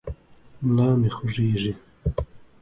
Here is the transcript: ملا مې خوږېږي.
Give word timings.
ملا 0.65 0.87
مې 0.99 1.09
خوږېږي. 1.15 1.73